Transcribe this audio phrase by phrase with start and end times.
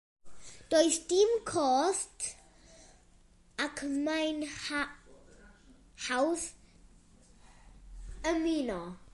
[0.69, 2.25] Does dim cost,
[3.65, 4.41] ac mae'n
[6.07, 6.49] hawdd
[8.35, 8.81] ymuno